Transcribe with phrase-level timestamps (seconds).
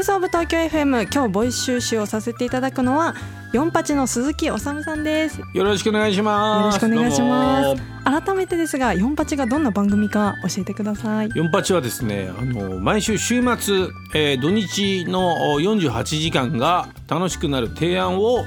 [0.00, 3.14] イスオブ東京 FM 今日ボイス収集をさせていただくのは
[3.52, 5.42] 四八の鈴木治さんです。
[5.52, 6.82] よろしくお願いします。
[6.82, 7.82] よろしくお願いします。
[8.24, 11.28] 改めてですが四八がどんな番組か教えてください。
[11.34, 18.46] 四八はですねあの毎週週末、えー土日のお48時間が楽しくなる提案を、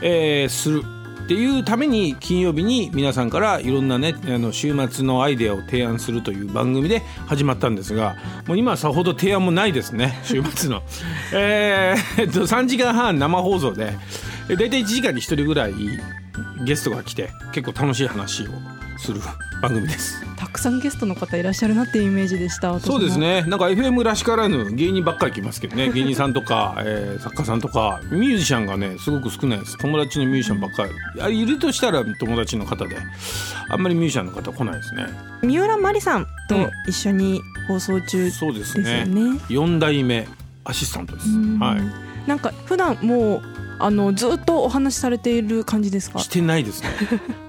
[0.00, 0.93] えーする
[1.24, 8.16] っていうために金曜日に皆さんからいろんなねあの週末のアイデアを提案するという番組で始まったんですが
[8.46, 10.82] もう今はさほど提案もないですね 週末の。
[11.32, 11.96] え
[12.28, 13.96] っと3時間半生放送で
[14.50, 15.74] え大体1時間に1人ぐらい
[16.66, 18.46] ゲストが来て結構楽しい話を
[18.98, 19.20] する
[19.64, 20.22] 番組です。
[20.36, 23.42] たくさんゲストの方いらっしゃるなっていうイメージでしたそうですね。
[23.44, 25.88] なんか FM らしからぬ芸人ばっかり来ますけどね。
[25.94, 29.78] 芸人さんとか、えー作家さんとかミュージシャンがねすごく少ないです。
[29.78, 30.90] 友達のミュージシャンばっかり。
[31.22, 32.98] あいるとしたら友達の方で
[33.70, 35.06] あんまりミュージシャンの方来ないですね。
[35.42, 39.04] 三浦真理さんうんと一緒に放送中ですそうですよね。
[39.06, 40.28] ね4代目
[40.64, 41.28] アシスタントです。
[41.28, 41.58] うん。
[41.58, 42.28] はい。
[42.28, 46.18] なんか普段もうあのずっとお話しされている感じですか？
[46.18, 46.88] してないですね。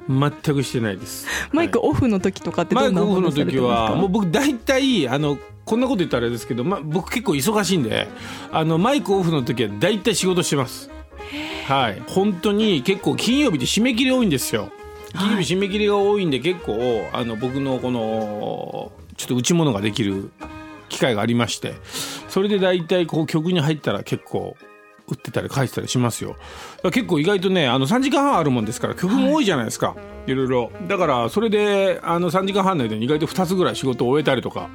[0.09, 1.27] 全くしてないです。
[1.51, 8.07] マイクオフの時とかってマどんなおイクオフの時話されてますかはもう僕大体あのこんなこと言ったらあれですけど、ま、僕結構忙しいんで
[8.51, 10.89] あのマイクオフの時は大体仕事してます。
[11.67, 12.01] はい。
[12.07, 14.69] 本当に結構金曜日で締め切り多いんですよ。
[15.17, 20.29] 金曜日締め切りが多いんで結構あの僕のこのちょっと打ち物ができる
[20.89, 21.75] 機会がありまして
[22.27, 24.57] それで大体こう曲に入ったら結構
[25.07, 26.35] 打ってたり書いてたりしますよ。
[26.85, 30.71] 結構意外とねあの3時間半あるもんですから曲も多いじゃないですか、い、ろいろ。
[30.87, 34.69] だからそれであの3時間半の間に意外と2つぐらい仕事を終えたりとか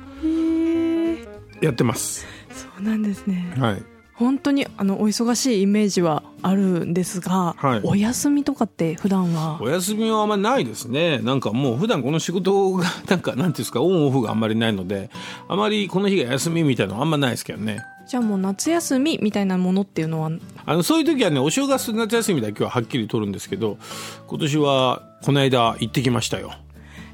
[1.60, 2.26] やってます。
[2.50, 3.54] そうなんですね。
[3.58, 3.82] はい。
[4.14, 7.80] 本当にあのお忙しいイメージはあるんですが、はい。
[7.84, 9.58] お休みとかって普段は？
[9.62, 11.20] お休みはあんまりないですね。
[11.20, 15.08] なんかもう普段この仕事がなんかなんていうんですかオンオフがあんまりないので
[15.48, 17.80] あまりこの日が休みみたいなのはあんまないですけどね
[18.10, 20.32] じゃあもう夏休みみたいなものっていうのは？
[20.66, 23.78] あのそういう時はねお正月と夏休みだけははっきり取るんですけど
[24.26, 26.52] 今年はこの間行ってきましたよ。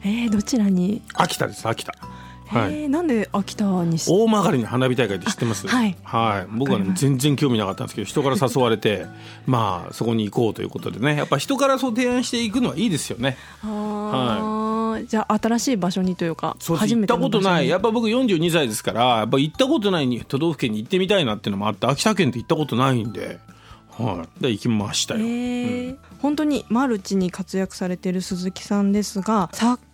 [0.03, 1.93] えー、どちらに、秋田です秋田
[2.47, 2.83] はい。
[2.83, 5.67] えーなんで秋田にし大曲の花火大会って知ってます？
[5.69, 5.97] はい。
[6.05, 9.07] はい、僕は、ね、全然興味なかったんですけど人から誘われて
[9.47, 11.17] まあそこに行こうということでね。
[11.17, 13.37] やっぱ人からそう提案していくのはいいですよね。
[13.63, 17.65] あー、じゃあ新しい場所にというかそう初め行ってたことない。
[17.67, 23.39] ややっぱ僕42歳ですからやっぱ行ったことない都道府県に行ってみたいなっていうのもあって秋田県って行ったことないんで、
[23.99, 25.97] はい、で行きましたえよ、ー。
[26.21, 29.86] 本当にマルチに活躍されている鈴木さんですが作家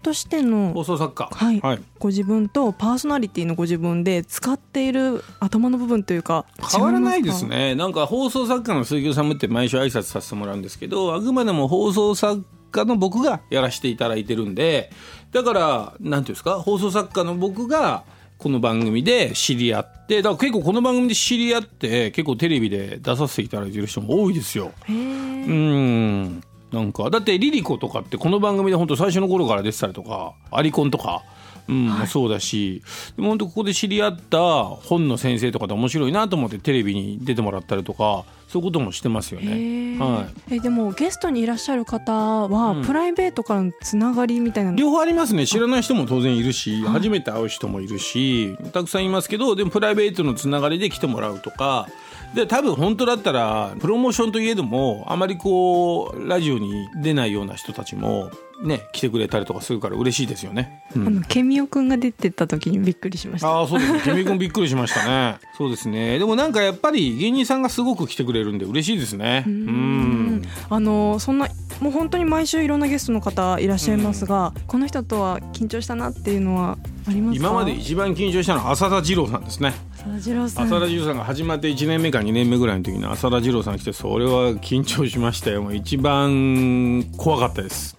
[0.00, 1.28] としての放送作家。
[1.32, 1.60] はい。
[1.60, 14.90] はい、ご自分とパーソナリティのご自分で使っている頭の部分というか変わらないですかねなんか放送作家の鈴木さんもって毎週挨拶させてもらうんですけどあくまでも放送作家の僕がやらせていただいてるんで
[15.32, 18.04] だからなんていうんですか放送作家の僕が
[18.38, 24.72] この番組で知り合ってだから結構この番組で知り合って結構テレビで出させていただいてる人も多いですよ。
[24.84, 25.46] へー。
[25.46, 31.22] うんなんかだってリリコとかってこの番組で本当最初の頃から出てたりとかアリコンとか。
[31.68, 32.82] うん、もそうだし
[33.14, 39.52] でも本当ここで知り合った本の先生とかで面白いなと思ってテレビに出てもらったりとかそういうこともしてますよへね。
[39.52, 39.98] ー。
[39.98, 42.84] はえでもゲストにいらっしゃる方は、うん。
[42.84, 44.76] プライベートからのつながりみたいなの？
[44.76, 45.46] 両方ありますね。
[45.46, 51.86] 知らない人も当然いるし初めて会う人もいるしたくさんいますけどでもプライベートのつながりで来てもらうとか
[52.34, 58.30] で多分本当だったらプロモーションといえどもあまりこうラジオに出ないような人たちも
[58.62, 60.84] ね来てくれたりとかするから嬉しいですよね。
[60.94, 64.00] うんあのケミオくんが出てた時にびっくりしましたああそうですね。
[64.04, 65.38] ケミ君びっくりしましたね。
[65.58, 66.18] そうですね。
[66.20, 69.44] でもなんかやっぱり芸人さんがすごく来てくれるんで嬉しいですね。
[69.46, 70.42] うん。
[70.68, 71.48] あのそんな
[71.80, 76.76] もう本当に毎週いろんなゲストの方いらっしゃいますが、この人とは緊張したなっていうのは
[77.08, 77.46] ありますか？
[77.48, 79.72] 今まで一番緊張したのは浅田二郎さんですね。
[80.00, 85.62] 浅田次郎さんが始まって1年目か2年目ぐらいの時に浅田二郎さん来てそれは緊張しましたよ。
[85.62, 87.96] もう一番怖かったです。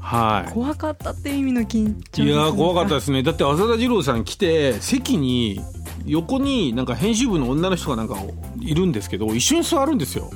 [0.00, 0.52] はい。
[0.52, 5.60] 怖かったって意味の緊張いやー怖かったでですねだって浅田二郎さん来て席に
[6.04, 8.16] 横になんか編集部の女の人がなんか
[8.60, 10.30] いるんですけど一緒に座るんですよ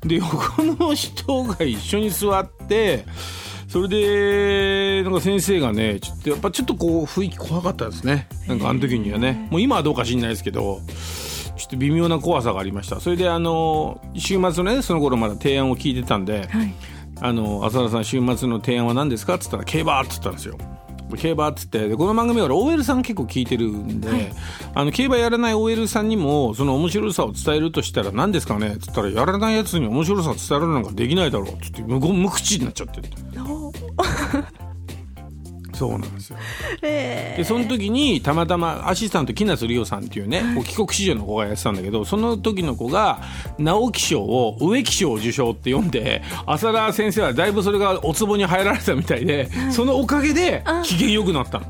[0.00, 3.04] で横の人が一緒に座って
[3.72, 8.28] それでなんか先生がねちょっとやっぱちょっとこう雰囲気怖かったですね。
[8.46, 9.48] なんかあの時にはね。
[9.50, 10.82] もう今はどうか知んないですけど
[11.56, 13.00] ちょっと微妙な怖さがありました。
[13.00, 16.74] それであの週末のねその頃まだ提案を聞いてたんで、はい。
[17.22, 19.36] あの浅田さん週末の提案は何ですか？
[19.36, 20.58] っつったら競馬っつったんですよ
[21.16, 24.32] 競馬っつってでこの番組は俺 OL さん結構聞いてるんで、
[24.74, 33.00] あの競馬やらない OL さんにもその面白さを伝えるとしたら何ですかねっつったらやらないやつに面白さを伝えるなんかできないだろうっつって無言無口になっちゃって
[35.74, 36.36] そうなんですよ。
[36.82, 43.20] えでその時にたまたまアシスタント木梨里夫さんっていうね、帰国子女の子がやってたんだけどその時の子が
[43.58, 51.66] 直木賞を植木賞受賞って読んで浅田先生はだいぶそれがお壺に入られたみたいで、そのおかげで機嫌良くなったの。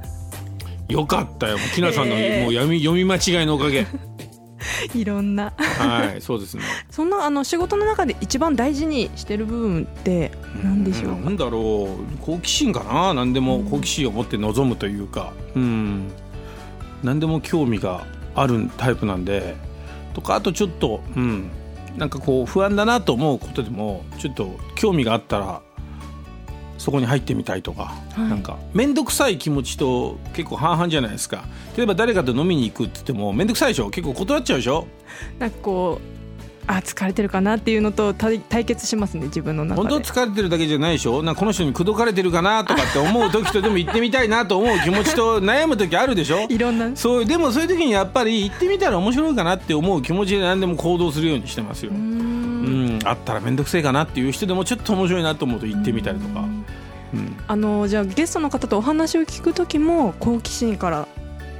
[0.88, 1.56] よかったよ。
[1.75, 2.43] 木梨さんの、えー。
[2.43, 3.81] もう読み読み間違いのおかげ。
[3.81, 4.12] ー
[4.94, 5.52] いろんな。
[5.56, 6.62] はいそうですね。
[6.90, 10.32] そんなあの仕事の中で一番大事にしてる部分って
[10.62, 11.88] 何でしょうか、なんだろ
[12.19, 13.14] う好奇心かな。
[13.14, 15.32] 何でも好奇心を持って臨むというか。
[15.55, 16.11] うん。
[17.02, 19.56] 何でも興味があるタイプなんで。
[20.14, 21.50] とかあとちょっとうん。
[21.96, 25.61] なんかこう不安だなと思うことでもちょっと興味があったら
[26.82, 28.29] そこに入ってみたいとか、はい。
[28.29, 31.44] なんか面倒くさい気持ちと結構半々じゃないですか。
[31.76, 33.88] 例えば誰かと飲みに行くって言っても面倒くさいでしょ？
[33.88, 34.88] 結構断っちゃうでしょ？
[35.38, 41.23] なんかこうあ疲れてるかなっていうのと対対決しますね自分の中本で当疲れてるだけじゃないでしょ？
[41.23, 46.49] なんかこの人に口説かれてるかなとかって思う時とでも行ってみたいなと思う気持ちと悩む時あるでしょ？
[46.49, 46.96] いろんな。
[46.96, 51.93] そうでもそういう時にやっぱり行ってみたら面白いかなって思う気持ちで何でも行動するようにしてますよ。
[51.93, 52.99] うん。
[53.05, 56.44] あったら面倒くせえかなっていう人でもちょっと面白いなと思うと行ってみたりとか、
[57.12, 57.37] うん。
[57.47, 61.09] あのじゃあゲストの方とお話を聞く時も好奇心から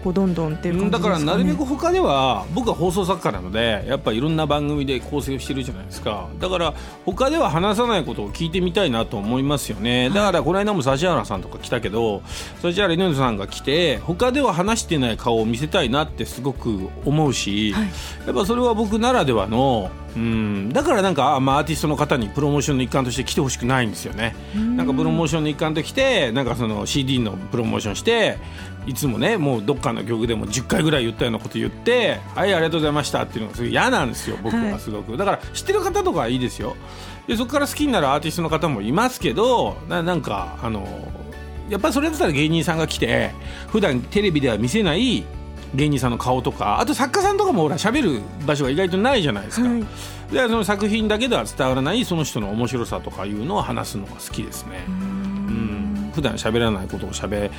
[0.03, 6.29] こうどんどんっていう感じだか、らなるべく他では僕は放送作家なのでやっぱいろんな番組で構成をしてるじゃないですか。
[6.41, 10.11] だから他では話さないことを聞いてみたいなと思いますよね。
[10.11, 12.23] だからこの間も指原さんとか来たけど
[12.65, 17.89] 指原稲本さんが来て他では話してない顔を見せたいなってすごく思うし、はい。
[18.27, 20.73] やっぱそれは僕ならではのうん。
[20.73, 24.35] だからなんかあ、まあ、アーティストの方にプロモーションの一環として来てほしくないんですよね。
[24.55, 28.39] なんかプロモーションの一環と来てなんかその CD のプロモーションして
[28.87, 36.77] いつもねもうどっかの曲でも10回ぐらい言ったようなこと言って「はいありがとうございました」っていうのがすごい嫌なんですよ僕はすごく、だから知ってる方とかはいいですよ。
[37.27, 40.87] でそこから好きになるアーティストの方もいますけどななんかあの
[41.71, 43.31] やっぱりそれだったら芸人さんが来て
[43.69, 45.25] 普段テレビでは見せない
[45.75, 49.85] 芸人さんの顔とかあと作家さんとかもほら喋る場所が意外とないじゃないですか、はい。
[50.33, 54.85] でその作品だけでは伝わらないその人の面白さとかいうのを話すのが好きですね。
[54.89, 56.13] うん。
[56.15, 57.53] 普段喋らないことを喋っ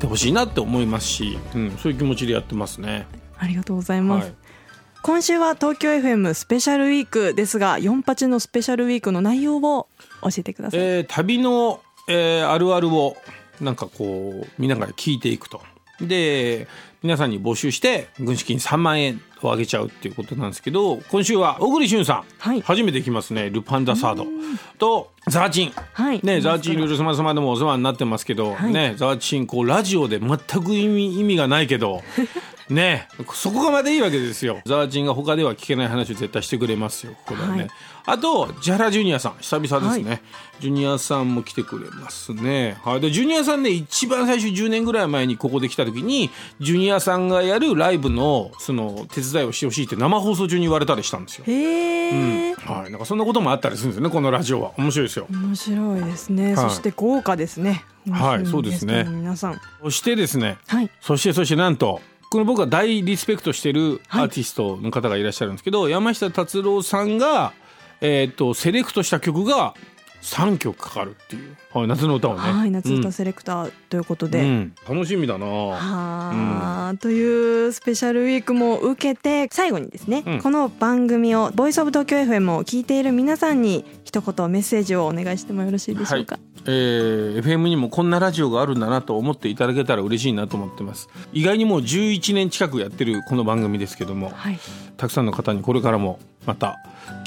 [0.00, 3.06] てほしいなって思いますし、うん、そういう気持ちでやってますね。
[3.38, 4.34] ありがとうございます、はい。
[5.02, 9.88] 今週は東京 FM スペシャルウィークですが48のスペシャルウィークの内容を
[10.22, 13.16] 教えてください、えー旅の、えーあるあるを
[13.60, 15.60] なんかこう見ながら聞いていくと。
[16.00, 16.68] で
[17.02, 22.60] 皆さんに募集して軍資金3万円をあげちゃうっていうことなんですけど今週は小栗旬さん、はい。
[22.60, 24.26] 初めて来ますねルパンダサード。
[24.78, 25.72] とザーチン。
[25.92, 26.20] はい。
[26.24, 28.72] ね、ザーチンいろいろ様々でもお世話になってますけど、はい。
[28.72, 32.02] ね、ザーチンこうラジオで全く意味意味がないけど
[32.70, 33.08] ね。
[33.34, 34.60] そこがまでいいわけですよ。
[34.66, 37.12] ザーチンが他では聞けない話を絶対してくれますよ。
[37.26, 37.70] ここではね、はい。
[38.06, 39.36] あと千原ジュニアさん。
[39.40, 40.18] 久々ですね、は
[40.60, 46.30] ジュニアさんも来てくれますね、はい、でジュニアさんね一番最初10年ぐらい前にここで来た時に
[46.60, 54.72] ジュニアさんがやるライブのその手伝いをしてほしいって生放送中に言われたりしたんですよ、へえ、はい、なんかそんなこともあったりするんですよねこのラジオは。
[54.76, 55.26] 面白いですよ。
[55.30, 56.70] 面白いですね、はい。
[56.70, 57.84] そして豪華ですね。
[58.10, 58.46] はい。
[58.46, 59.04] そうですね。
[59.08, 59.60] 皆さん。
[59.82, 60.58] そしてですね。
[60.66, 60.90] はい。
[61.00, 62.00] そしてそしてなんと
[62.30, 67.52] この僕が大リスペクトしてるアーティストの方がいらっしゃるんですけど、山下達郎さんが、
[68.00, 69.74] えー、とセレクトした曲が
[70.22, 72.40] 3曲かかるっていう、はい、夏の歌をね。
[72.40, 74.46] はい夏歌セレクターということで、うん。
[74.46, 75.46] うん楽しみだな。
[75.46, 80.42] はあ、というスペシャルウィークも受けて最後にですね、うん。
[80.42, 86.38] この番組をボイスオブ東京 FM を聞いている皆さんに一言メッセージをお願いしてもよろしいでしょうか、
[86.70, 91.08] えー FM にもこんなラジオがあるんだなと思っていただけたら嬉しいなと思ってます。
[91.32, 94.58] 意外にもう11年近くやってるこの番組ですけどもはい。
[94.98, 96.76] たくさんの方にこれからもまた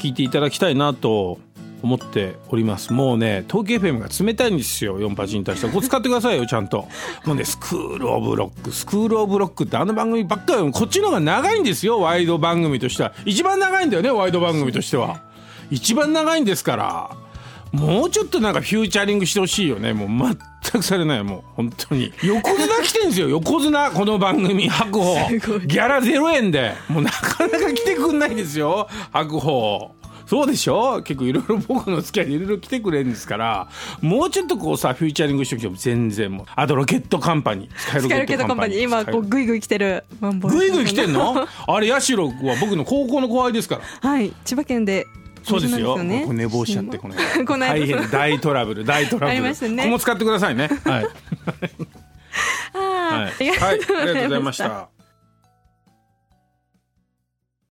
[0.00, 1.40] 聞いていただきたいなと
[1.82, 2.92] 思っております。
[2.92, 5.00] もうね東京 FM が冷たいんですよ。
[5.00, 5.66] 48に対して。
[5.66, 6.86] ここ使ってくださいよちゃんと。
[7.26, 8.70] もうねスクール・オブ・ロック。
[8.70, 10.70] スクール・オブ・ロックってあの番組ばっかり。
[10.70, 13.12] こっちの方が長いんですよワイド番組としては。
[13.24, 15.20] 一番長いんだよねワイド番組としては。
[15.72, 17.21] 一番長いんですから
[17.72, 19.92] もうちょっとなんかフューチャリングしてほしいよね。
[19.94, 20.08] もう
[20.62, 21.24] 全くされない。
[21.24, 22.12] もう本当に。
[22.22, 23.28] 横綱来てんですよ。
[23.30, 24.68] 横綱この番組。
[24.68, 25.28] 白鵬。
[25.66, 28.88] ギャラ0円でもうなかなか来てくんないですよ。
[29.10, 29.94] 白鵬。
[30.26, 31.02] そうでしょ？
[31.02, 33.68] 結構いろいろ僕の付き合いでいろいろ来てくれるんですから。
[34.00, 36.46] もうちょっとこうさフューチャリングしておきても全然もう。
[36.54, 37.78] あとロケットカンパニー。
[37.78, 38.82] スカイロケットカンパニー。
[38.82, 40.04] 今こうグイグイ来てる。
[40.20, 41.46] グイグイ来てんの？
[41.66, 44.10] あれ八代は僕の高校の後輩ですから。
[44.10, 44.32] はい。
[44.44, 45.06] 千葉県で
[45.42, 46.02] そうですよ。
[46.02, 47.14] 寝坊しちゃってこの
[47.46, 49.30] この間大変大トラブル大トラブル。
[49.30, 50.68] ありましたねここも使ってくださいね。
[50.84, 51.06] はい。
[53.22, 53.30] い。
[53.30, 53.74] ありがとうはい。
[53.74, 54.88] ありがとうございました。